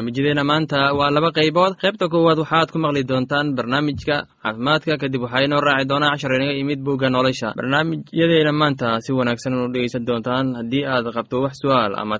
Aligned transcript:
barnaamijyadeena 0.00 0.44
maanta 0.44 0.94
waa 0.98 1.10
laba 1.10 1.30
qaybood. 1.32 1.72
Qaybta 1.82 2.08
koowaad 2.08 2.38
waxaad 2.38 2.68
ku 2.72 2.78
maqli 2.78 3.04
doontaan 3.04 3.54
barnaamijka 3.56 4.16
caafimaadka. 4.42 4.96
Kadib 5.00 5.22
waxaa 5.22 5.44
inoo 5.44 5.60
raaci 5.60 5.88
doonaa 5.88 6.10
cashar 6.12 6.32
inaga 6.36 6.52
imid 6.62 6.80
bugga 6.86 7.08
nolosha. 7.10 7.52
Barnaamijyadeena 7.56 8.52
maanta 8.52 9.00
si 9.04 9.12
wanaagsan 9.12 9.54
u 9.54 9.68
dhegeysan 9.72 10.06
doontaan 10.06 10.54
haddii 10.58 10.84
aad 10.86 11.06
qabto 11.16 11.42
wax 11.44 11.54
su'aal 11.62 11.92
ama 12.02 12.16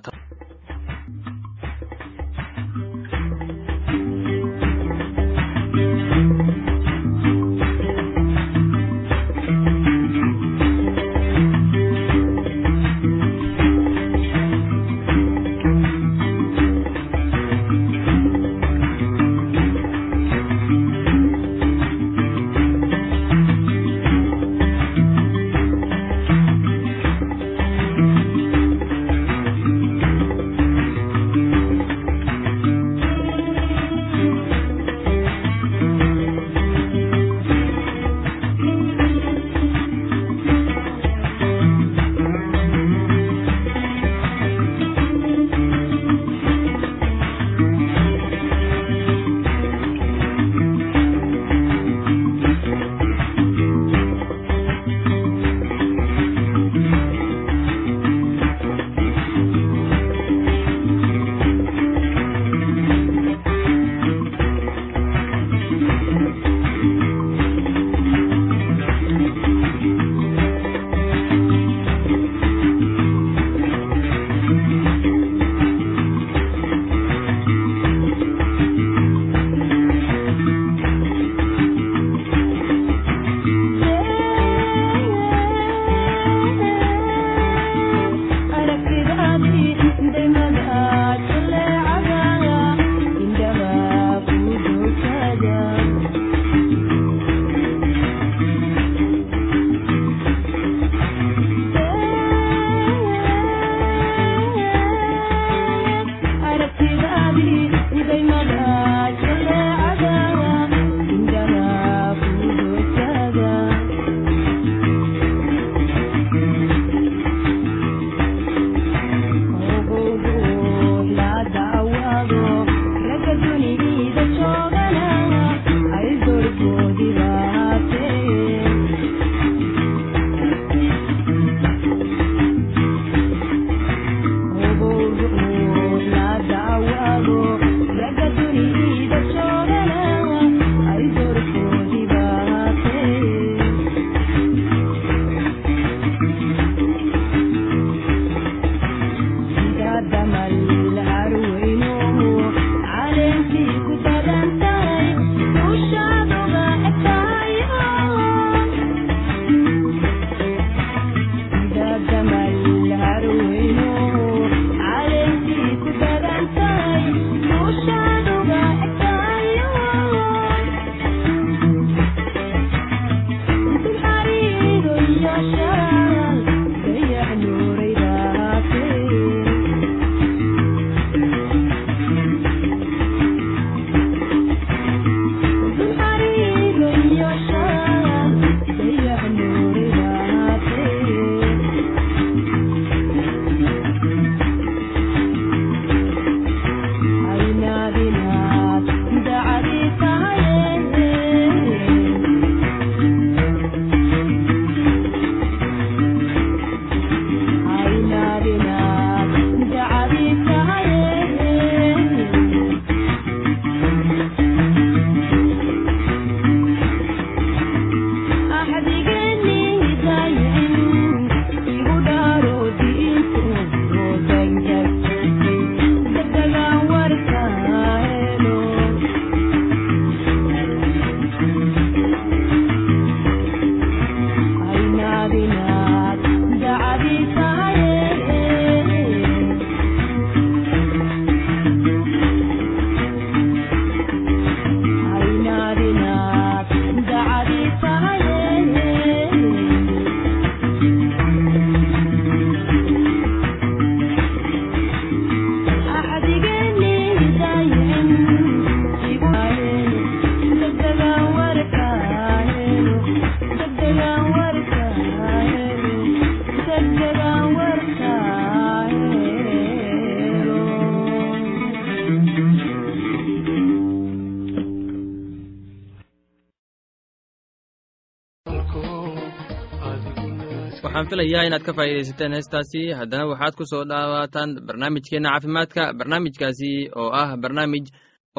waxaan 280.83 281.05
filayaa 281.09 281.43
inaad 281.47 281.63
ka 281.67 281.73
faa'iidaysateen 281.77 282.33
heestaasi. 282.37 282.81
Haddana 282.99 283.25
waxaad 283.31 283.53
ku 283.57 283.63
soo 283.71 283.83
dhawaataan 283.89 284.49
barnaamijkeenna 284.67 285.29
caafimaadka 285.33 285.83
barnaamijkaasi 285.99 286.71
oo 286.99 287.09
ah 287.21 287.29
barnaamij 287.43 287.85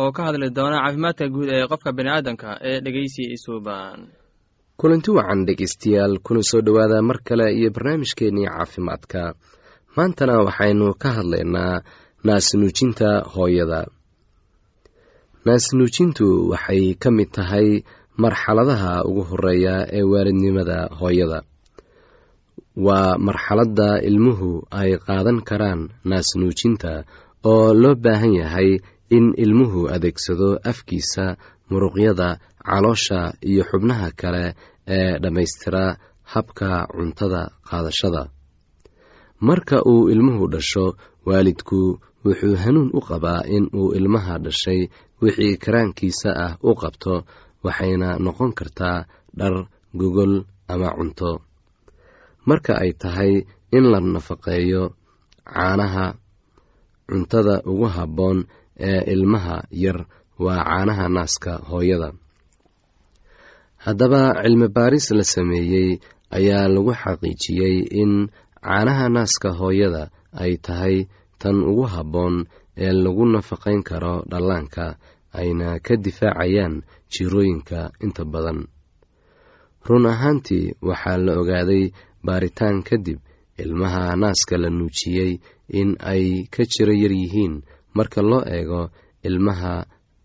oo 0.01 0.11
ka 0.17 0.23
hadli 0.27 0.49
doona 0.57 0.79
caafimaadka 0.85 1.25
guud 1.35 1.49
ee 1.55 1.67
qofka 1.71 1.91
bini'aadanka 1.99 2.49
ee 2.69 2.79
dhegeysi 2.85 3.23
isuuban 3.37 3.99
kulanti 4.81 5.11
wacan 5.19 5.47
dhegeystayaal 5.47 6.15
kuna 6.27 6.43
soo 6.51 6.61
dhowaada 6.67 7.03
mar 7.09 7.19
kale 7.29 7.47
iyo 7.59 7.71
barnaamijkeennii 7.77 8.49
caafimaadka. 8.55 9.21
Maantana 9.97 10.35
waxaynu 10.49 10.87
ka 11.03 11.09
hadlaynaa 11.19 11.75
naasnuujinta 12.27 13.09
hooyada. 13.35 13.81
Naasnuujintu 15.47 16.27
waxay 16.53 16.95
ka 17.03 17.09
mid 17.11 17.31
tahay 17.37 17.69
marxaladaha 18.17 19.05
ugu 19.09 19.23
horreeya 19.31 19.87
ee 19.93 20.03
waalidnimada 20.03 20.89
hooyada. 21.01 21.43
Waa 22.77 23.17
marxaladda 23.19 24.01
ilmuhu 24.09 24.51
ay 24.71 24.97
qaadan 25.07 25.39
karaan 25.49 25.81
naasnuujinta 26.05 27.05
oo 27.45 27.75
loo 27.75 27.95
baahan 28.05 28.35
yahay 28.43 28.71
in 29.17 29.33
ilmuhu 29.45 29.81
adeegsado 29.95 30.51
afkiisa 30.71 31.37
muruqyada 31.71 32.29
caloosha 32.69 33.21
iyo 33.51 33.63
xubnaha 33.71 34.09
kale 34.21 34.45
ee 34.97 35.19
dhammaystira 35.23 35.97
habka 36.33 36.87
cuntada 36.95 37.43
qaadashada. 37.69 38.23
Marka 39.41 39.83
uu 39.93 40.09
ilmuhu 40.13 40.45
dhasho 40.55 40.87
waalidku 41.27 41.81
wuxuu 42.25 42.57
hanuun 42.63 42.91
u 42.95 43.01
qabaa 43.09 43.43
in 43.57 43.65
uu 43.75 43.93
ilmaha 43.99 44.39
dhashay 44.45 44.81
wixii 45.23 45.57
karaankiisa 45.65 46.31
ah 46.45 46.53
u 46.63 46.75
qabto 46.83 47.15
waxayna 47.65 48.09
noqon 48.25 48.51
kartaa 48.59 48.99
dhar 49.39 49.55
gogol 50.01 50.35
ama 50.73 50.89
cunto. 50.99 51.31
Marka 52.49 52.73
ay 52.83 52.93
tahay 53.03 53.33
in 53.77 53.85
la 53.93 53.99
nafaqeeyo 54.15 54.83
caanaha 55.53 56.07
cuntada 57.09 57.55
ugu 57.71 57.87
habboon 57.97 58.39
ee 58.89 59.01
ilmaha 59.15 59.57
yar 59.85 59.99
waa 60.45 60.63
caanaha 60.69 61.05
naaska 61.17 61.53
hooyada. 61.71 62.09
Haddaba 63.85 64.23
cilmi 64.43 64.69
baaris 64.77 65.07
la 65.19 65.25
sameeyey 65.35 65.91
ayaa 66.37 66.67
lagu 66.75 66.93
xaqiijiyey 67.03 67.77
in 68.03 68.13
caanaha 68.65 69.07
naaska 69.17 69.49
hooyada 69.61 70.03
ay 70.43 70.53
tahay 70.67 70.97
tan 71.41 71.57
ugu 71.71 71.85
habboon 71.95 72.35
ee 72.85 72.93
lagu 73.05 73.25
nafaqayn 73.35 73.83
karo 73.89 74.15
dhallaanka 74.31 74.85
ayna 75.39 75.69
ka 75.87 75.95
difaacayaan 76.05 76.75
jirooyinka 77.13 77.81
inta 78.05 78.25
badan. 78.33 78.61
Run 79.87 80.07
ahaantii 80.13 80.67
waxaa 80.89 81.17
la 81.25 81.33
ogaaday 81.41 81.85
baaritaan 82.27 82.83
kadib 82.89 83.19
ilmaha 83.63 84.17
naaska 84.23 84.55
la 84.63 84.69
nuujiyey 84.71 85.33
in 85.81 85.91
ay 86.13 86.25
ka 86.55 86.63
jiro 86.73 86.93
yar 87.03 87.13
yihiin 87.21 87.55
marka 87.97 88.21
loo 88.31 88.43
eego 88.57 88.83
ilmaha 89.29 89.75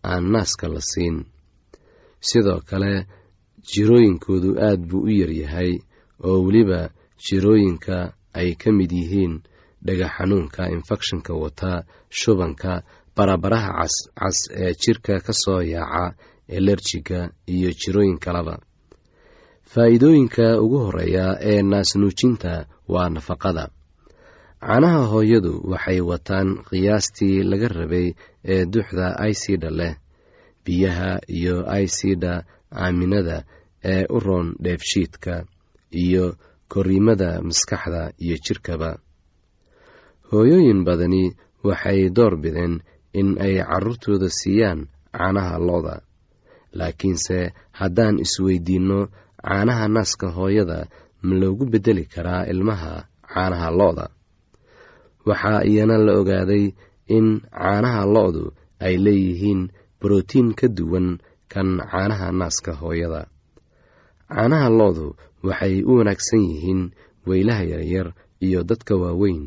aan 0.09 0.23
naaska 0.33 0.65
la 0.73 0.81
siin. 0.91 1.17
Sidoo 2.27 2.61
kale 2.69 2.93
jirooyinkoodu 3.71 4.49
aad 4.67 4.81
buu 4.89 5.03
u 5.09 5.11
yaryahay 5.21 5.71
oo 6.27 6.37
weliba 6.45 6.81
jirooyinka 7.25 7.97
ay 8.39 8.49
ka 8.61 8.69
mid 8.77 8.91
yihiin 8.91 9.33
dhaga 9.85 10.07
xanuunka 10.15 10.69
infekshanka 10.75 11.33
wata 11.43 11.71
shubanka 12.09 12.71
barabaraha 13.17 13.71
cascas 13.79 14.37
ee 14.63 14.71
jirka 14.81 15.15
ka 15.25 15.33
soo 15.43 15.61
yaaca 15.73 16.15
elerjiga 16.57 17.19
iyo 17.55 17.69
jirooyin 17.79 18.17
kaleba 18.25 18.55
faa'iidooyinka 19.71 20.45
ugu 20.63 20.77
horreeya 20.85 21.25
ee 21.51 21.61
naasnuujinta 21.71 22.53
waa 22.93 23.09
nafaqada. 23.15 23.65
Caanaha 24.61 25.01
hooyadu 25.11 25.53
waxay 25.71 25.99
wataan 26.09 26.49
qiyaastii 26.69 27.43
laga 27.49 27.67
rabay 27.77 28.07
ee 28.53 28.65
duxda 28.73 29.07
aysida 29.25 29.69
leh 29.79 29.93
biyaha 30.65 31.11
iyo 31.37 31.55
aysida 31.77 32.33
aaminada 32.83 33.37
ee 33.93 34.03
u 34.09 34.19
roon 34.25 34.47
dheefshiidka 34.63 35.33
iyo 36.03 36.25
koriimada 36.73 37.29
maskaxda 37.47 38.01
iyo 38.25 38.35
jirkaba. 38.45 38.89
Hooyooyin 40.31 40.81
badani 40.87 41.23
waxay 41.67 42.09
door 42.09 42.33
bideen 42.43 42.73
in 43.19 43.29
ay 43.45 43.55
carruurtooda 43.69 44.29
siiyaan 44.39 44.79
caanaha 45.17 45.55
looda 45.67 45.95
laakiinse 46.79 47.37
haddaan 47.79 48.15
isweydiinno 48.25 48.99
caanaha 49.47 49.85
naaska 49.95 50.27
hooyada 50.37 50.79
ma 51.25 51.33
loogu 51.41 51.65
beddeli 51.71 52.03
karaa 52.13 52.43
ilmaha 52.51 52.93
caanaha 53.33 53.69
lo-da. 53.79 54.05
Waxaa 55.27 55.61
iyana 55.69 55.97
la 56.05 56.13
ogaaday 56.21 56.65
in 57.17 57.27
caanaha 57.57 58.01
lo-du 58.15 58.43
ay 58.85 58.95
leeyihiin 59.05 59.61
brotiin 60.01 60.49
ka 60.59 60.67
duwan 60.77 61.07
kan 61.51 61.69
caanaha 61.91 62.27
naaska 62.39 62.71
hooyada. 62.81 63.21
Caanaha 64.33 64.69
lo-du 64.79 65.07
waxay 65.47 65.75
u 65.89 65.91
wanaagsan 65.99 66.41
yihiin 66.51 66.81
weylaha 67.27 67.63
yaryar 67.71 68.07
iyo 68.45 68.59
dadka 68.69 68.93
waaweyn 69.03 69.43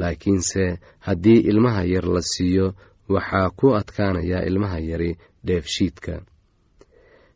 laakiinse 0.00 0.64
haddii 1.06 1.40
ilmaha 1.50 1.82
yar 1.84 2.06
la 2.14 2.22
siiyo 2.32 2.66
waxaa 3.08 3.50
ku 3.58 3.66
adkaanaya 3.74 4.44
ilmaha 4.48 4.78
yari 4.80 5.10
dheefshiidka. 5.46 6.14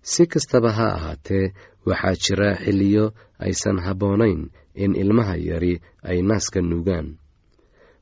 Si 0.03 0.27
kastaba 0.27 0.71
ha 0.73 0.87
ahaatee 0.97 1.53
waxaa 1.87 2.15
jira 2.25 2.51
xilliyo 2.65 3.05
aysan 3.39 3.79
habboonayn 3.87 4.51
in 4.75 4.93
ilmaha 5.03 5.37
yari 5.37 5.75
ay 6.03 6.19
naaska 6.23 6.61
nuugaan. 6.63 7.09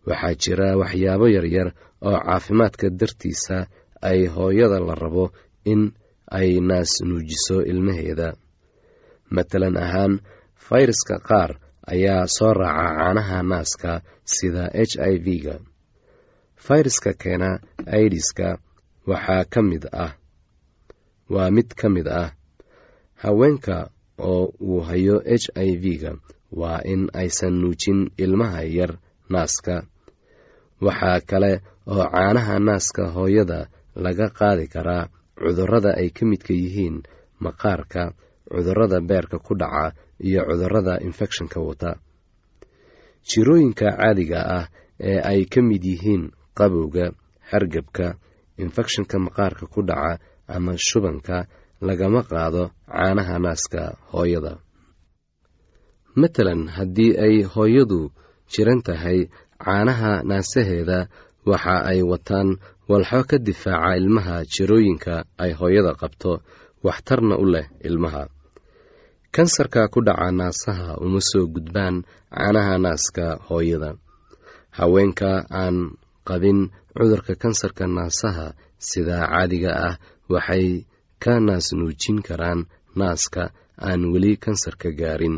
Waxaa 0.07 0.35
jira 0.43 0.69
waxyaabo 0.81 1.27
yaryar 1.37 1.69
oo 2.09 2.19
caafimaadka 2.27 2.87
dartiisa 3.00 3.67
ay 4.03 4.27
hooyada 4.35 4.79
la 4.81 4.95
rabo 4.95 5.33
in 5.65 5.83
ay 6.38 6.61
naas 6.61 6.93
nuujiso 7.09 7.57
ilmaheeda. 7.71 8.29
Matalan 9.35 9.77
ahaan 9.85 10.21
fayraska 10.67 11.17
qaar 11.29 11.50
ayaa 11.93 12.27
soo 12.37 12.53
raaca 12.53 12.93
caanaha 12.99 13.38
naaska 13.50 13.93
sida 14.35 14.65
h 14.73 14.93
i 15.00 15.15
v-ga 15.25 15.57
fayraska 16.66 17.12
keena 17.23 17.50
aidiska 17.97 18.49
waxaa 19.11 19.44
ka 19.52 19.61
mid 19.62 19.85
ah. 19.92 20.12
Waa 21.35 21.50
mid 21.50 21.68
ka 21.80 21.88
mid 21.88 22.09
ah. 22.09 22.30
Haweenka 23.23 23.90
oo 24.18 24.44
uu 24.61 24.80
hayo 24.88 25.16
h 25.26 25.44
i 25.54 25.76
v-ga 25.83 26.12
waa 26.52 26.80
in 26.85 27.02
aysan 27.12 27.54
nuujin 27.61 28.11
ilmaha 28.16 28.62
yar 28.62 28.92
naaska. 29.33 29.76
Waxaa 30.80 31.21
kale 31.30 31.52
oo 31.87 32.04
caanaha 32.12 32.59
naaska 32.59 33.02
hooyada 33.14 33.61
laga 34.04 34.28
qaadi 34.38 34.66
karaa 34.75 35.09
cudurrada 35.38 35.90
ay 36.00 36.09
ka 36.16 36.23
midka 36.30 36.52
yihiin 36.54 37.02
maqaarka 37.44 38.02
cudurrada 38.50 39.00
beerka 39.09 39.38
ku 39.38 39.54
dhaca 39.61 39.92
iyo 40.21 40.40
cudurrada 40.49 40.94
infekshanka 41.06 41.61
wata. 41.61 41.90
Jirooyinka 43.28 43.88
caadiga 43.97 44.40
ah 44.59 44.66
ee 45.00 45.21
ay 45.30 45.44
ka 45.52 45.61
mid 45.62 45.85
yihiin 45.85 46.25
qabowga 46.59 47.07
hargebka 47.51 48.07
infekshanka 48.63 49.17
maqaarka 49.25 49.65
ku 49.73 49.81
dhaca 49.89 50.13
ama 50.55 50.73
shubanka 50.87 51.37
lagama 51.87 52.21
qaado 52.31 52.63
caanaha 52.93 53.37
naaska 53.45 53.83
hooyada. 54.13 54.53
Matalan 56.21 56.63
haddii 56.77 57.13
ay 57.27 57.35
hooyadu 57.53 58.01
jiran 58.53 58.81
tahay 58.87 59.19
caanaha 59.65 60.13
naasaheeda 60.29 60.99
waxa 61.51 61.77
ay 61.91 62.01
wataan 62.11 62.49
walxo 62.91 63.21
ka 63.31 63.37
difaaca 63.47 63.97
ilmaha 64.01 64.37
jirooyinka 64.53 65.15
ay 65.43 65.53
hooyada 65.59 65.93
qabto 66.01 66.33
waxtarna 66.87 67.35
u 67.43 67.45
leh 67.55 67.67
ilmaha. 67.89 68.25
Kansarka 69.35 69.83
ku 69.93 69.99
dhaca 70.07 70.31
naasaha 70.41 70.89
uma 71.05 71.19
soo 71.31 71.47
gudbaan 71.55 71.97
caanaha 72.31 72.75
naaska 72.85 73.27
hooyada. 73.51 73.91
Haweenka 74.79 75.31
aan 75.61 75.77
qabin 76.28 76.61
cudurka 76.97 77.33
kansarka 77.43 77.85
naasaha 77.97 78.47
sida 78.88 79.16
caadiga 79.33 79.73
ah 79.88 79.95
waxay 80.33 80.66
ka 81.23 81.33
naas 81.47 81.66
nuujin 81.78 82.19
karaan 82.26 82.61
naaska 82.99 83.43
aan 83.88 84.00
weli 84.12 84.33
kansarka 84.45 84.88
gaarin. 85.00 85.37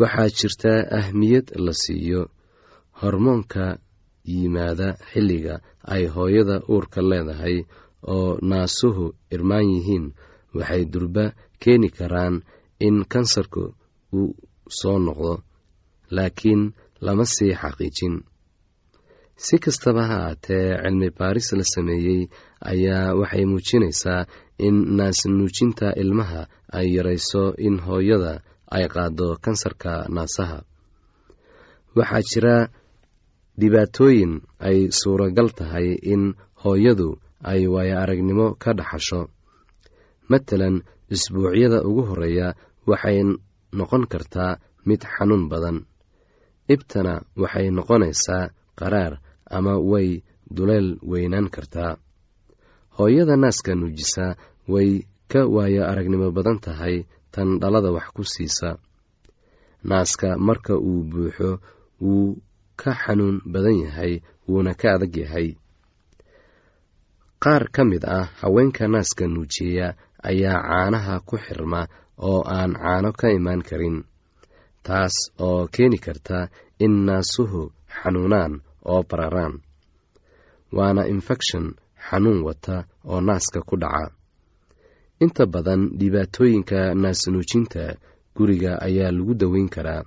Waxaa 0.00 0.28
jirta 0.38 0.72
ahmiyad 0.98 1.46
la 1.64 1.72
siiyo 1.82 2.20
hormoonka 3.00 3.64
yimaada 4.32 4.88
xilliga 5.10 5.54
ay 5.94 6.04
hooyada 6.14 6.56
uurka 6.72 7.00
leedahay 7.10 7.56
oo 8.14 8.30
naasuhu 8.50 9.04
irmaan 9.34 9.66
yihiin 9.74 10.06
waxay 10.56 10.82
durba 10.92 11.24
keeni 11.62 11.88
karaan 11.98 12.34
in 12.86 12.96
kansarku 13.12 13.62
uu 14.18 14.30
soo 14.78 14.98
noqdo 15.06 15.32
laakiin 16.16 16.62
lama 17.06 17.24
sii 17.34 17.52
xaqiijin 17.60 18.14
si 19.44 19.56
kastaba 19.64 20.02
ha 20.10 20.16
aatee 20.28 20.66
cilmi 20.82 21.08
baaris 21.18 21.48
la 21.58 21.64
sameeyey 21.74 22.20
ayaa 22.72 23.14
waxay 23.20 23.44
muujinaysaa 23.52 24.22
in 24.66 24.76
naasnuujinta 24.98 25.88
ilmaha 26.02 26.40
ay 26.78 26.86
yarayso 26.96 27.42
in 27.66 27.76
hooyada 27.86 28.32
ay 28.76 28.84
qaado 28.94 29.28
kansarka 29.44 29.92
naasaha. 30.16 30.58
Waxaa 31.98 32.22
jira 32.30 32.56
dhibaatooyin 33.60 34.32
ay 34.68 34.78
suuragal 35.00 35.48
tahay 35.58 35.88
in 36.12 36.22
hooyadu 36.62 37.08
ay 37.50 37.60
waayo 37.74 37.94
aragnimo 38.02 38.46
ka 38.62 38.70
dhaxasho. 38.78 39.20
Matalan 40.30 40.76
isbuucyada 41.14 41.78
ugu 41.88 42.02
horreeya 42.08 42.48
waxay 42.90 43.18
noqon 43.78 44.04
kartaa 44.12 44.52
mid 44.88 45.00
xanuun 45.14 45.44
badan. 45.52 45.78
Ibtana 46.74 47.14
waxay 47.42 47.66
noqonaysaa 47.76 48.44
qaraar 48.78 49.14
ama 49.56 49.74
way 49.90 50.08
duleel 50.56 50.88
weynaan 51.10 51.48
kartaa 51.54 51.92
hooyada 52.98 53.36
naaska 53.36 53.74
nuujisa 53.74 54.36
way 54.72 54.90
ka 55.32 55.40
waayo 55.54 55.82
aragnimo 55.90 56.30
badan 56.36 56.58
tahay 56.64 56.96
tan 57.32 57.48
dhalada 57.60 57.90
wax 57.96 58.06
ku 58.16 58.22
siisa. 58.24 58.70
Naaska 59.84 60.28
marka 60.46 60.74
uu 60.88 61.02
buuxo 61.10 61.50
wuu 62.00 62.36
ka 62.80 62.90
xanuun 63.02 63.36
badan 63.52 63.76
yahay 63.84 64.12
wuuna 64.48 64.72
ka 64.80 64.88
adag 64.96 65.14
yahay. 65.22 65.48
Qaar 67.42 67.64
ka 67.74 67.82
mid 67.90 68.02
ah 68.04 68.26
haweenka 68.40 68.84
naaska 68.88 69.24
nuujiya 69.28 69.86
ayaa 70.30 70.58
caanaha 70.68 71.14
ku 71.28 71.36
xirma 71.44 71.80
oo 72.28 72.40
aan 72.56 72.72
caano 72.82 73.10
ka 73.20 73.26
imaan 73.38 73.62
karin 73.68 73.98
taas 74.86 75.14
oo 75.46 75.68
keeni 75.74 75.98
karta 76.06 76.38
in 76.84 76.94
naasuhu 77.06 77.62
xanuunaan 77.98 78.52
oo 78.92 79.02
bararaan. 79.10 79.54
Waana 80.76 81.02
infection 81.14 81.64
xanuun 82.10 82.40
wata 82.46 82.76
oo 83.10 83.20
naaska 83.28 83.60
ku 83.68 83.76
dhaca. 83.82 84.06
Inta 85.24 85.44
badan 85.54 85.82
dhibaatooyinka 85.98 86.80
naasnuujinta 87.02 87.84
guriga 88.36 88.72
ayaa 88.86 89.10
lagu 89.16 89.34
daweyn 89.40 89.68
karaa. 89.74 90.02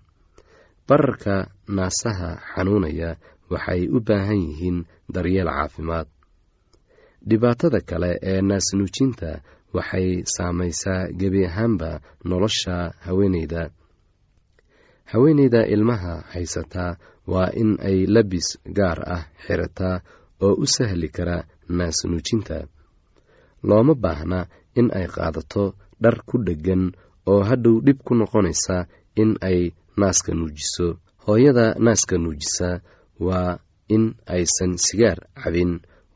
Bararka 0.88 1.36
naasaha 1.78 2.30
xanuunaya 2.56 3.10
waxay 3.52 3.82
u 3.88 4.00
baahan 4.08 4.40
yihiin 4.48 4.78
daryeel 5.14 5.50
caafimaad. 5.58 6.08
Dhibaatada 7.30 7.80
kale 7.90 8.12
ee 8.32 8.42
naasnuujinta 8.50 9.30
waxay 9.76 10.08
saamaysaa 10.36 11.02
gebi 11.20 11.42
ahaanba 11.50 11.90
nolosha 12.30 12.76
haweeneyda. 13.06 13.64
Haweeneyda 15.12 15.62
ilmaha 15.74 16.14
haysataa 16.34 16.96
waa 17.28 17.50
in 17.62 17.78
ay 17.90 18.06
labis 18.16 18.48
gaar 18.78 19.00
ah 19.16 19.24
xirataa 19.46 20.01
oo 20.46 20.54
u 20.63 20.66
sahli 20.75 21.08
kara 21.16 21.38
naasnuujinta. 21.78 22.58
Looma 23.68 23.94
baahna 24.04 24.40
in 24.80 24.88
ay 24.98 25.08
qaadato 25.16 25.63
dhar 26.01 26.18
ku 26.28 26.36
dheggan 26.46 26.84
oo 27.32 27.42
hadhow 27.50 27.75
dhib 27.86 28.00
ku 28.06 28.13
noqonaysa 28.20 28.78
in 29.22 29.32
ay 29.50 29.60
naaska 30.00 30.32
nuujiso. 30.34 30.88
Hooyada 31.25 31.66
naaska 31.86 32.16
nuujisa 32.18 32.70
waa 33.20 33.60
in 33.96 34.04
aysan 34.25 34.74
sigaar 34.86 35.20
cabin 35.42 35.72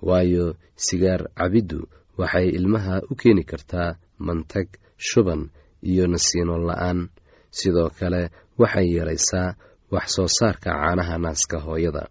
waayo 0.08 0.46
sigaar 0.86 1.22
cabiddu 1.38 1.80
waxay 2.20 2.48
ilmaha 2.58 2.96
u 3.12 3.16
keeni 3.20 3.44
kartaa 3.52 3.98
mantag 4.26 4.68
shuban 5.08 5.42
iyo 5.90 6.08
nasiino 6.08 6.56
la'aan. 6.68 7.00
Sidoo 7.58 7.90
kale 8.00 8.22
waxay 8.58 8.88
yaraysaa 8.98 9.56
wax 9.96 10.08
soo 10.16 10.28
saarka 10.38 10.70
caanaha 10.80 11.16
naaska 11.24 11.58
hooyada. 11.66 12.04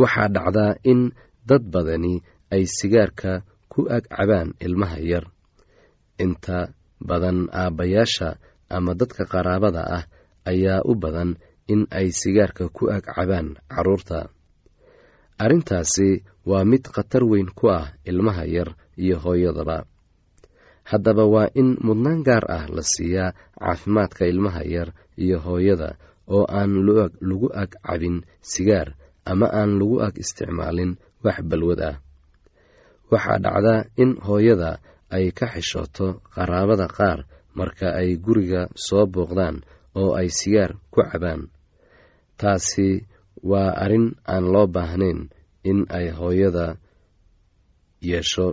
Waxaa 0.00 0.28
dhacdaa 0.34 0.72
in 0.90 1.00
dad 1.48 1.62
badani 1.72 2.14
ay 2.54 2.64
sigaarka 2.76 3.32
ku 3.72 3.80
ag 3.96 4.04
cabaan 4.14 4.48
ilmaha 4.66 4.98
yar. 5.10 5.24
Inta 6.24 6.58
badan 7.08 7.38
aabbayaasha 7.60 8.28
ama 8.76 8.92
dadka 9.00 9.22
qaraabada 9.32 9.82
ah 9.96 10.04
ayaa 10.50 10.80
u 10.90 10.92
badan 11.02 11.30
in 11.72 11.80
ay 11.98 12.08
sigaarka 12.20 12.64
ku 12.76 12.84
ag 12.96 13.04
cabaan 13.14 13.48
carruurta 13.72 14.18
arrintaasi 15.38 16.08
waa 16.50 16.64
mid 16.70 16.84
khatar 16.94 17.24
weyn 17.30 17.50
ku 17.58 17.68
ah 17.78 17.92
ilmaha 18.10 18.44
yar 18.56 18.68
iyo 18.96 19.16
hooyadaba. 19.24 19.84
Haddaba 20.90 21.24
waa 21.34 21.48
in 21.60 21.76
mudnaan 21.84 22.22
gaar 22.28 22.44
ah 22.56 22.64
la 22.74 22.82
siiyaa 22.92 23.34
caafimaadka 23.58 24.22
ilmaha 24.32 24.62
yar 24.74 24.88
iyo 25.18 25.36
hooyada 25.46 25.98
oo 26.34 26.44
aan 26.58 26.72
lagu 27.28 27.48
ag 27.62 27.70
cabin 27.86 28.16
sigaar 28.50 28.88
ama 29.30 29.46
aan 29.58 29.70
lagu 29.80 29.96
ag 30.06 30.14
isticmaalin 30.22 30.92
wax 31.24 31.38
balwad 31.50 31.80
ah. 31.90 31.96
Waxaa 33.10 33.38
dhacdaa 33.44 33.86
in 34.02 34.10
hooyada 34.26 34.70
ay 35.14 35.30
ka 35.38 35.46
xishooto 35.54 36.06
qaraabada 36.34 36.86
qaar 36.96 37.18
marka 37.58 37.88
ay 38.00 38.10
guriga 38.24 38.62
soo 38.86 39.04
booqdaan 39.12 39.56
oo 40.00 40.10
ay 40.18 40.28
sigaar 40.38 40.72
ku 40.92 41.00
cabaan. 41.10 41.42
Taasi 42.40 42.88
waa 43.50 43.70
arrin 43.84 44.06
aan 44.32 44.44
loo 44.52 44.66
baahnayn 44.74 45.20
in 45.70 45.78
ay 45.98 46.06
hooyada 46.18 46.66
yeesho 48.08 48.46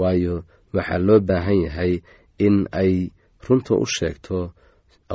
waayo 0.00 0.34
waxaa 0.74 0.98
loo 1.06 1.20
baahan 1.28 1.58
yahay 1.66 1.92
in 2.46 2.56
ay 2.80 2.92
runta 3.46 3.72
u 3.78 3.86
sheegto 3.86 4.38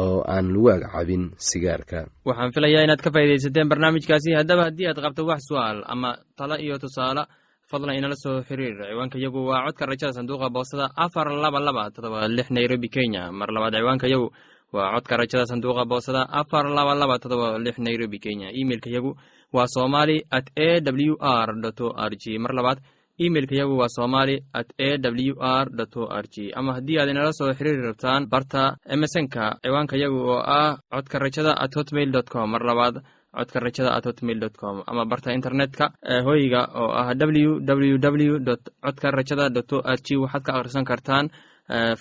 oo 0.03 0.23
aan 0.33 0.45
lagu 0.53 0.67
agcabin 0.75 1.23
sigaarka. 1.49 1.99
Waxaan 2.27 2.51
filayaa 2.55 2.83
inaad 2.85 3.01
ka 3.05 3.09
faaidaysateen 3.15 3.69
barnaamijkaasi. 3.71 4.29
Haddaba 4.39 4.63
haddii 4.67 4.87
aad 4.89 4.99
qabto 5.05 5.21
wax 5.29 5.41
su'aal 5.49 5.83
ama 5.93 6.09
talo 6.37 6.55
iyo 6.65 6.75
tusaale 6.83 7.23
fadlan 7.71 7.97
inala 7.99 8.15
soo 8.23 8.41
xiriir 8.47 8.75
ciwaanka 8.89 9.17
yagu 9.25 9.39
waa 9.49 9.65
codka 9.65 9.85
rajada 9.85 10.13
sanduuqa 10.17 10.47
boostada 10.55 10.85
afar 11.05 11.27
laba 11.43 11.59
laba 11.67 11.83
todoba 11.95 12.27
lix 12.27 12.47
nairobi 12.57 12.89
kenya. 12.95 13.31
Mar 13.39 13.49
labaad 13.55 13.73
ciwaanka 13.77 14.07
yagu 14.13 14.27
waa 14.73 14.89
codka 14.95 15.13
rajada 15.21 15.45
sanduuqa 15.51 15.83
boostada 15.91 16.21
afar 16.39 16.65
laba 16.77 16.93
laba 17.01 17.15
todoba 17.23 17.47
lix 17.65 17.75
nairobi 17.85 18.17
kenya. 18.25 18.47
Imeilka 18.61 18.89
yagu 18.95 19.11
waa 19.55 19.67
somali 19.75 20.17
at 20.37 20.47
a 20.57 20.69
w 20.81 21.13
r 21.19 21.49
o 21.85 21.87
r 22.09 22.11
g. 22.21 22.37
Mar 22.43 22.53
labaad 22.57 22.79
imeilka 23.25 23.55
yagu 23.55 23.75
waa 23.81 23.87
somali 23.97 24.35
at 24.53 24.69
a 24.79 24.97
w 24.97 25.33
r 25.39 25.67
o 25.95 26.03
r 26.23 26.25
g. 26.33 26.35
Ama 26.55 26.73
haddii 26.77 26.97
aad 26.99 27.09
inala 27.09 27.33
soo 27.33 27.51
xiriiri 27.57 27.81
rabtaan 27.87 28.27
barta 28.31 28.77
emesonka 28.95 29.43
ciwaanka 29.63 29.95
yagu 30.03 30.19
oo 30.33 30.39
ah 30.59 30.77
codka 30.93 31.19
rajada 31.19 31.51
at 31.63 31.73
hotmail 31.75 32.11
dot 32.11 32.27
com. 32.33 32.47
Mar 32.51 32.63
labaad 32.69 32.95
codka 33.37 33.59
rajada 33.59 33.89
at 33.97 34.05
hotmail 34.07 34.39
dot 34.39 34.55
com. 34.61 34.75
Ama 34.87 35.05
barta 35.05 35.33
internetka 35.37 35.85
hoyga 36.27 36.61
oo 36.81 36.91
ah 37.01 37.13
w 37.13 37.59
w 37.91 37.97
w 37.97 38.39
dot 38.39 38.63
codka 38.83 39.11
rajada 39.11 39.49
dot 39.49 39.73
o 39.73 39.81
r 39.83 39.99
g. 40.05 40.15
Waxaad 40.23 40.43
ka 40.43 40.51
akhrisan 40.57 40.85
kartaan 40.91 41.25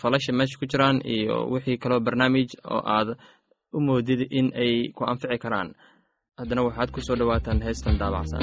falasha 0.00 0.32
meesha 0.32 0.58
ku 0.60 0.66
jiraan 0.70 1.02
iyo 1.04 1.36
wixii 1.52 1.78
kaloo 1.82 2.00
barnaamij 2.00 2.48
oo 2.64 2.82
aad 2.96 3.08
u 3.76 3.80
moodid 3.80 4.20
in 4.30 4.48
ay 4.54 4.92
ku 4.96 5.04
anfici 5.04 5.38
karaan. 5.38 5.74
Haddana 6.38 6.62
waxaad 6.68 6.90
ku 6.94 7.00
soo 7.06 7.16
dhowaataan 7.20 7.58
heestan 7.66 7.98
daabacsan 7.98 8.42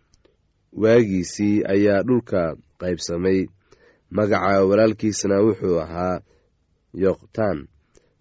waagiisii 0.73 1.63
ayaa 1.65 2.03
dhulka 2.03 2.55
qaybsamay. 2.79 3.45
Magaca 4.11 4.65
walaalkiisna 4.69 5.35
wuxuu 5.45 5.79
ahaa 5.79 6.19
yoqtaan. 6.93 7.67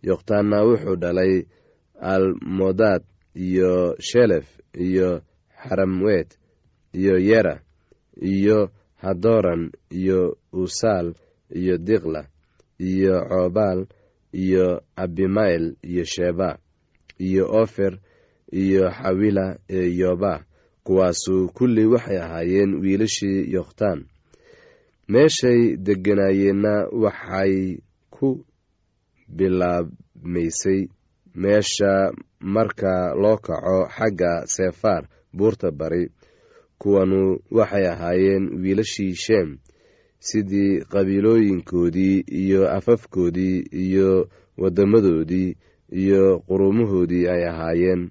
Yoqtaanna 0.03 0.59
wuxuu 0.65 0.97
dhalay 0.97 1.35
almodad 2.01 3.03
iyo 3.35 3.97
shelef 3.99 4.47
iyo 4.75 5.23
xaramwet 5.63 6.39
iyo 6.95 7.19
yera 7.19 7.61
iyo 8.23 8.71
hadoran 9.03 9.71
iyo 9.91 10.39
usaal 10.53 11.15
iyo 11.51 11.77
diqla 11.79 12.23
iyo 12.79 13.15
coobaal 13.29 13.87
iyo 14.33 14.83
abimael 14.97 15.77
iyo 15.83 16.05
sheba 16.05 16.59
iyo 17.19 17.45
ofer 17.63 17.99
iyo 18.53 18.91
xawila 18.91 19.59
ee 19.69 19.89
yoba 20.01 20.45
kuwaasu 20.91 21.49
kulli 21.55 21.87
waxay 21.87 22.19
ahaayeen 22.19 22.71
wiilashii 22.83 23.53
yokhtaan 23.55 24.01
meeshay 25.09 25.77
degganaayeenna 25.87 26.73
waxay 27.03 27.55
ku 28.11 28.29
bilaabmaysay 29.37 30.81
meesha 31.43 31.93
marka 32.41 33.15
loo 33.23 33.37
kaco 33.37 33.79
xagga 33.97 34.33
sefaar 34.55 35.03
buurta 35.37 35.71
bari 35.71 36.11
kuwanu 36.79 37.39
waxay 37.51 37.87
ahaayeen 37.93 38.45
wiilashii 38.63 39.15
sheem 39.15 39.59
sidii 40.19 40.81
qabiilooyinkoodii 40.93 42.17
iyo 42.43 42.63
afafkoodii 42.79 43.59
iyo 43.85 44.29
waddamadoodii 44.59 45.57
iyo 46.03 46.39
quruumahoodii 46.49 47.27
ay 47.29 47.43
ahaayeen 47.49 48.11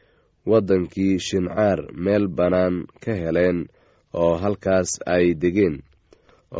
waddankii 0.45 1.19
shincaar 1.19 1.79
meel 2.03 2.27
bannaan 2.27 2.75
ka 3.03 3.13
heleen 3.21 3.59
oo 4.13 4.33
halkaas 4.43 4.89
ay 5.05 5.25
degeen 5.41 5.75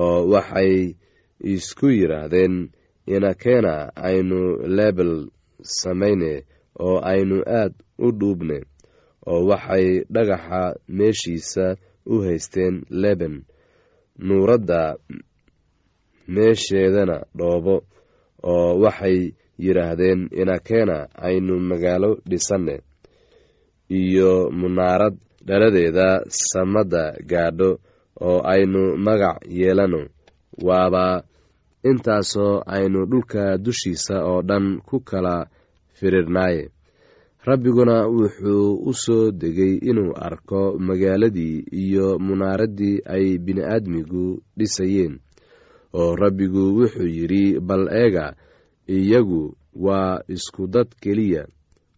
oo 0.03 0.27
waxay 0.33 0.73
isku 1.53 1.87
yidhaahdeen 1.97 2.55
inakeena 3.15 3.73
aynu 4.07 4.39
lebel 4.77 5.13
samayne 5.79 6.33
oo 6.79 6.97
aynu 7.11 7.37
aad 7.59 7.73
u 8.05 8.11
dhuubne 8.19 8.57
oo 9.31 9.41
waxay 9.49 9.85
dhagaxa 10.13 10.61
meeshiisa 10.97 11.65
u 12.05 12.21
haysteen 12.25 12.75
leben 12.89 13.35
nuuradda 14.27 14.81
meesheedana 16.35 17.17
dhoobo 17.37 17.75
oo 18.51 18.79
waxay 18.83 19.19
yidhaahdeen 19.65 20.21
inakeena 20.41 20.97
aynu 21.27 21.53
magaalo 21.69 22.11
dhisanne 22.29 22.75
iyo 23.99 24.31
munaarad 24.59 25.15
dhaladeeda 25.47 26.07
samadda 26.29 27.03
gaadho 27.29 27.69
oo 28.27 28.39
aynu 28.53 28.81
magac 29.05 29.37
yeelano. 29.59 30.01
Waaba 30.67 31.23
intaasoo 31.89 32.63
aynu 32.75 32.99
dhulka 33.11 33.57
dushiisa 33.57 34.15
oo 34.29 34.41
dhan 34.49 34.65
ku 34.87 34.99
kala 35.09 35.35
firirnaaye. 35.97 36.63
Rabbiguna 37.47 37.95
wuxuu 38.07 38.77
u 38.89 38.93
soo 38.93 39.31
degay 39.31 39.73
inuu 39.89 40.13
arko 40.27 40.77
magaaladii 40.87 41.65
iyo 41.83 42.19
munaaraddii 42.19 43.01
ay 43.15 43.37
bini'aadmigu 43.45 44.25
dhisayeen 44.57 45.13
oo 45.99 46.15
rabbigu 46.21 46.63
wuxuu 46.77 47.09
yidhi 47.17 47.59
bal 47.59 47.83
eega 48.01 48.25
iyagu 48.87 49.57
waa 49.75 50.21
isku 50.35 50.67
dad 50.67 50.87
keliya 51.01 51.47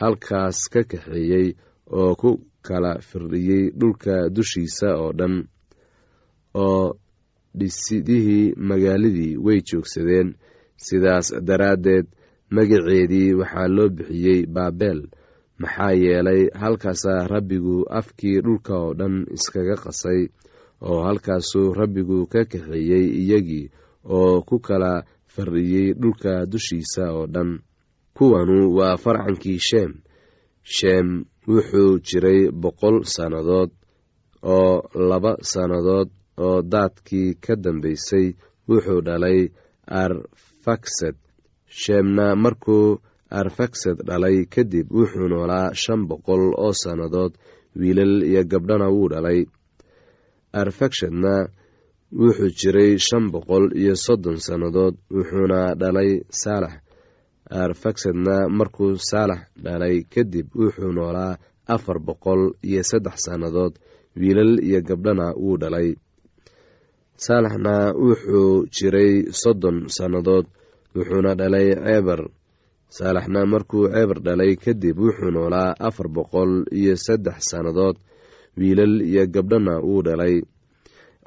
halkaas 0.00 0.58
ka 0.72 0.80
kaxeeyey 0.90 1.48
oo 1.98 2.12
ku 2.20 2.30
kala 2.66 2.92
firdhiyey 3.08 3.64
dhulka 3.80 4.14
dushiisa 4.34 4.88
oo 5.02 5.12
dhan 5.18 5.34
oo 6.64 6.86
dhisidihii 7.58 8.54
magaaladii 8.68 9.36
way 9.44 9.58
joogsadeen. 9.68 10.28
Sidaas 10.86 11.28
daraaddeed 11.48 12.06
magaceedii 12.56 13.34
waxaa 13.40 13.68
loo 13.76 13.88
bixiyey 13.96 14.40
baabel 14.54 15.00
maxaa 15.60 15.92
yeelay 16.02 16.42
halkaasaa 16.60 17.26
rabbigu 17.32 17.76
afkii 17.98 18.40
dhulka 18.44 18.74
oo 18.84 18.94
dhan 18.98 19.14
iskaga 19.36 19.76
qasay 19.84 20.20
oo 20.88 20.98
halkaasuu 21.06 21.74
rabbigu 21.80 22.18
ka 22.32 22.40
kaxeeyey 22.52 23.06
iyagii 23.22 23.70
oo 24.16 24.42
ku 24.48 24.56
kala 24.66 24.92
fardhiyey 25.34 25.88
dhulka 26.00 26.32
dushiisa 26.52 27.04
oo 27.16 27.26
dhan 27.34 27.50
kuwanu 28.16 28.58
waa 28.76 28.96
farcankii 29.04 29.58
sheem. 29.68 29.92
Sheem 30.74 31.08
wuxuu 31.48 31.98
jiray 32.08 32.40
boqol 32.62 32.96
sannadood 33.14 33.70
oo 34.56 34.74
laba 35.08 35.32
sannadood 35.52 36.08
oo 36.46 36.62
daadkii 36.72 37.30
ka 37.44 37.52
dambaysay 37.64 38.26
wuxuu 38.68 39.00
dhalay 39.06 39.40
arfaksad. 40.02 41.16
Sheemna 41.80 42.26
markuu 42.36 42.98
arfaksad 43.40 43.98
dhalay 44.08 44.36
kadib 44.54 44.86
wuxuu 44.98 45.28
noolaa 45.32 45.68
shan 45.82 46.00
boqol 46.10 46.42
oo 46.64 46.72
sannadood 46.82 47.32
wiilal 47.80 48.14
iyo 48.30 48.42
gabdhana 48.50 48.86
wuu 48.94 49.08
dhalay. 49.12 49.40
Arfakshadna 50.60 51.34
wuxuu 52.20 52.50
jiray 52.58 52.92
shan 53.06 53.24
boqol 53.32 53.64
iyo 53.80 53.94
soddon 54.04 54.38
sannadood 54.46 54.94
wuxuuna 55.16 55.60
dhalay 55.80 56.10
saalax 56.42 56.74
arfaksadna 57.50 58.48
markuu 58.48 58.96
saalax 59.10 59.40
dhalay 59.64 59.96
kadib 60.14 60.46
wuxuu 60.54 60.92
noolaa 60.92 61.36
afar 61.66 61.98
boqol 61.98 62.42
iyo 62.62 62.82
saddex 62.90 63.16
sannadood. 63.26 63.74
Wiilal 64.16 64.58
iyo 64.68 64.80
gabdhana 64.82 65.26
wuu 65.42 65.56
dhalay. 65.62 65.94
Saalaxna 67.16 67.74
wuxuu 67.94 68.66
jiray 68.74 69.12
soddon 69.42 69.78
sannadood 69.96 70.46
wuxuuna 70.96 71.34
dhalay 71.40 71.68
ceebar 71.84 72.20
saalaxna 72.96 73.40
markuu 73.52 73.84
ceebar 73.94 74.18
dhalay 74.26 74.52
kadib 74.64 74.96
wuxuu 75.04 75.30
noolaa 75.34 75.74
afar 75.88 76.08
boqol 76.16 76.52
iyo 76.80 76.94
saddex 77.06 77.38
sannadood. 77.50 77.96
Wiilal 78.58 78.94
iyo 79.10 79.26
gabdhana 79.34 79.74
wuu 79.88 80.02
dhalay. 80.06 80.36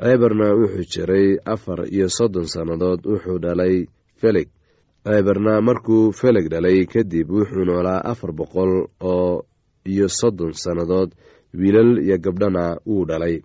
Ceebarna 0.01 0.47
wuxuu 0.59 0.85
jiray 0.93 1.27
afar 1.53 1.79
iyo 1.95 2.07
soddon 2.17 2.47
sannadood 2.53 2.99
wuxuu 3.11 3.39
dhalay 3.43 3.75
feleg 4.21 4.47
ceebarna 5.03 5.53
markuu 5.61 6.11
feleg 6.19 6.47
dhalay 6.51 6.85
kadib 6.93 7.27
wuxuu 7.35 7.65
noolaa 7.67 8.01
afar 8.11 8.31
boqol 8.39 8.71
oo 9.11 9.43
iyo 9.91 10.07
soddon 10.19 10.53
sannadood 10.63 11.09
wiilal 11.59 11.91
iyo 12.05 12.17
gabdhana 12.25 12.63
wuu 12.87 13.05
dhalay. 13.09 13.35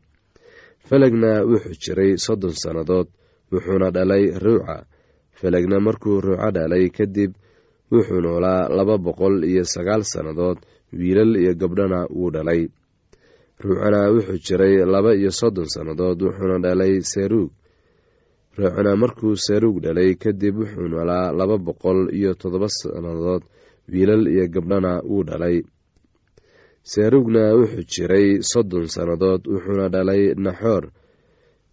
Felegna 0.89 1.31
wuxuu 1.51 1.75
jiray 1.83 2.13
soddon 2.27 2.55
sannadood 2.63 3.09
wuxuuna 3.53 3.91
dhalay 3.97 4.25
ruuca 4.45 4.77
felegna 5.41 5.77
markuu 5.87 6.21
ruuco 6.27 6.49
dhalay 6.57 6.85
kadib 6.97 7.33
wuxuu 7.93 8.21
noolaa 8.25 8.69
laba 8.77 8.97
boqol 9.07 9.37
iyo 9.51 9.65
sagaal 9.75 10.03
sannadood 10.13 10.59
wiilal 10.99 11.33
iyo 11.43 11.53
gabdhana 11.61 12.07
wuu 12.17 12.31
dhalay. 12.35 12.63
Ruucana 13.63 14.01
wuxuu 14.15 14.39
jiray 14.47 14.75
laba 14.95 15.11
iyo 15.21 15.31
soddon 15.41 15.67
sannadood 15.75 16.19
wuxuuna 16.23 16.59
dhalay 16.65 16.95
seruug 17.03 17.51
ruucana 18.59 18.97
markuu 19.03 19.37
seruug 19.47 19.77
dhalay 19.85 20.11
kadib 20.23 20.55
wuxuu 20.61 20.89
noolaa 20.93 21.33
laba 21.39 21.57
boqol 21.67 22.01
iyo 22.19 22.35
toddoba 22.41 22.69
sannadood 22.69 23.43
wiilal 23.93 24.25
iyo 24.35 24.45
gabdhana 24.55 24.93
wuu 25.11 25.25
dhalay. 25.29 25.57
Seruugna 26.83 27.43
wuxuu 27.59 27.85
jiray 27.93 28.29
soddon 28.51 28.87
sannadood 28.95 29.43
wuxuuna 29.53 29.87
dhalay 29.95 30.23
naxoor. 30.45 30.85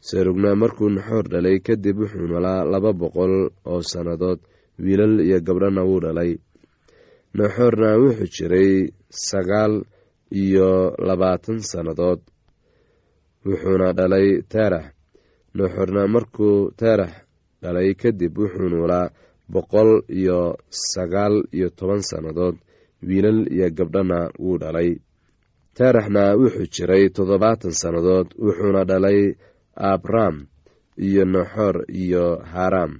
Seruugna 0.08 0.50
markuu 0.62 0.90
naxoor 0.96 1.26
dhalay 1.34 1.58
kadib 1.66 1.98
wuxuu 2.02 2.28
noolaa 2.32 2.62
laba 2.72 2.92
boqol 3.02 3.34
oo 3.72 3.82
sannadood 3.92 4.40
wiilal 4.84 5.16
iyo 5.28 5.38
gabdhana 5.48 5.82
wuu 5.90 6.00
dhalay. 6.06 6.32
Naxoorna 7.38 7.90
wuxuu 8.04 8.30
jiray 8.36 8.72
sagaal 9.10 9.74
iyo 10.42 10.70
labaatan 11.08 11.60
sannadood 11.72 12.20
wuxuuna 13.46 13.88
dhalay 13.98 14.28
teerax 14.52 14.86
naxoorna 15.58 16.08
markuu 16.08 16.72
teerax 16.80 17.14
dhalay 17.62 17.90
kadib 18.02 18.34
wuxuu 18.38 18.70
noolaa 18.74 19.10
boqol 19.54 19.92
iyo 20.20 20.40
sagaal 20.72 21.36
iyo 21.58 21.70
toban 21.78 22.02
sannadood. 22.10 22.56
Wiilal 23.08 23.40
iyo 23.56 23.68
gabdhana 23.78 24.20
wuu 24.40 24.58
dhalay. 24.62 24.90
Teeraxna 25.78 26.24
wuxuu 26.40 26.68
jiray 26.74 27.10
toddobaatan 27.16 27.72
sannadood 27.82 28.28
wuxuuna 28.46 28.82
dhalay 28.90 29.20
abram 29.76 30.36
iyo 30.98 31.24
naxoor 31.26 31.76
iyo 32.04 32.26
haram. 32.54 32.92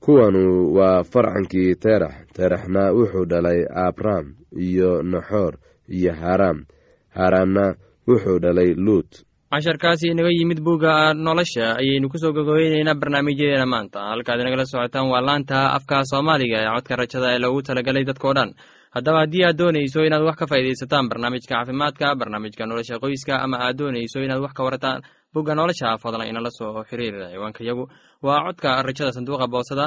Kuwanu 0.00 0.74
waa 0.76 1.02
farcankii 1.12 1.74
teerax 1.82 2.14
teeraxna 2.36 2.92
wuxuu 2.92 3.24
dhalay 3.30 3.60
abram 3.86 4.26
iyo 4.66 5.02
naxoor 5.02 5.54
iyo 5.88 6.12
haram. 6.22 6.58
Haramna 7.16 7.74
wuxuu 8.08 8.38
dhalay 8.38 8.74
luut 8.74 9.10
casharkaasi 9.54 10.10
inaga 10.10 10.30
yimid 10.38 10.60
bugga 10.66 11.14
nolosha 11.14 11.66
ayaynu 11.80 12.08
ku 12.12 12.18
soo 12.18 12.32
gogobeyneynaa 12.36 12.94
barnaamijyadeena 13.00 13.66
maanta. 13.66 14.00
Halkaad 14.12 14.40
inagala 14.42 14.64
socotaan 14.66 15.08
waa 15.12 15.22
laanta 15.28 15.58
afka 15.76 16.02
soomaaliga 16.10 16.58
ee 16.62 16.70
codka 16.74 16.96
rajada 17.00 17.28
ee 17.34 17.38
loogu 17.44 17.60
talagalay 17.62 18.04
dadkao 18.10 18.32
dhan. 18.34 18.50
Haddaba 18.94 19.18
haddii 19.22 19.44
aad 19.46 19.56
doonayso 19.60 20.00
inaad 20.08 20.22
wax 20.28 20.36
ka 20.40 20.46
faaidaysataan 20.50 21.08
barnaamijka 21.10 21.54
caafimaadka 21.54 22.06
barnaamijka 22.20 22.66
nolosha 22.66 22.98
qoyska 23.02 23.34
ama 23.44 23.56
aad 23.66 23.76
doonayso 23.78 24.18
inaad 24.26 24.40
wax 24.44 24.52
ka 24.58 24.62
warataan 24.66 25.02
bugga 25.34 25.54
nolosha 25.54 25.98
fadlan 26.02 26.28
inala 26.30 26.50
soo 26.58 26.82
xiriir 26.90 27.14
ciwaanka 27.32 27.60
yagu. 27.68 27.84
Waa 28.26 28.40
codka 28.46 28.82
rajada 28.86 29.12
sanduuqa 29.16 29.46
boosada 29.54 29.86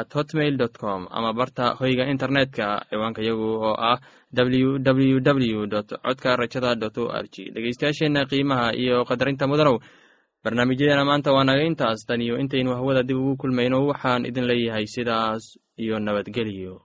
at 0.00 0.10
hotmail 0.14 0.56
dot 0.62 0.74
com 0.82 1.06
ama 1.10 1.30
barta 1.38 1.64
hoyga 1.80 2.04
internetka 2.12 2.66
ciwaanka 2.90 3.22
yagu 3.28 3.48
oo 3.68 3.74
ah 3.90 3.98
w 4.34 4.78
w 4.78 5.20
w 5.20 5.66
dot 5.74 5.88
codka 6.04 6.36
rajada 6.36 6.74
dot 6.82 6.98
o 6.98 7.06
r 7.22 7.26
g 7.32 7.50
dhegeystayaasheenna 7.54 8.26
qiimaha 8.30 8.74
iyo 8.82 9.04
qadarinta 9.08 9.46
mudanow 9.46 9.78
barnaamijyadeena 10.44 11.04
maanta 11.08 11.32
waa 11.32 11.44
naga 11.44 11.62
intaas. 11.64 12.04
Tan 12.06 12.20
iyo 12.20 12.36
intaynu 12.42 12.70
hawada 12.76 13.02
dib 13.02 13.16
ugu 13.16 13.36
kulmayno 13.36 13.86
waxaan 13.86 14.26
idin 14.28 14.44
leeyahay 14.50 14.86
sidaas 14.94 15.44
iyo 15.80 15.96
nabadgelyo 15.98 16.83